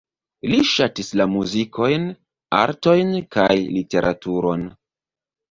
Li 0.51 0.61
ŝatis 0.69 1.11
la 1.21 1.27
muzikojn, 1.33 2.07
artojn 2.61 3.13
kaj 3.37 3.61
literaturon. 3.77 4.67